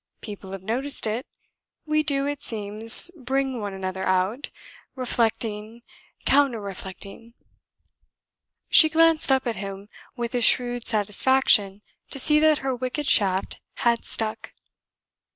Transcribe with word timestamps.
People 0.21 0.51
have 0.53 0.63
noticed 0.63 1.05
it 1.05 1.27
we 1.85 2.01
do, 2.01 2.25
it 2.25 2.41
seems, 2.41 3.11
bring 3.15 3.59
one 3.61 3.71
another 3.71 4.03
out, 4.03 4.49
reflecting, 4.95 5.83
counter 6.25 6.59
reflecting." 6.59 7.35
She 8.67 8.89
glanced 8.89 9.31
up 9.31 9.45
at 9.45 9.57
him 9.57 9.89
with 10.15 10.33
a 10.33 10.41
shrewd 10.41 10.87
satisfaction 10.87 11.83
to 12.09 12.17
see 12.17 12.39
that 12.39 12.57
her 12.65 12.75
wicked 12.75 13.05
shaft 13.05 13.61
had 13.75 14.03
stuck. 14.03 14.53